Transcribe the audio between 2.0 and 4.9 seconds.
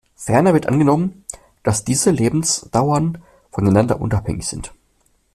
Lebensdauern voneinander unabhängig sind.